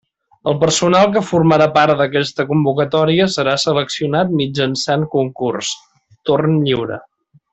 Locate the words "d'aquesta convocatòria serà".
1.99-3.55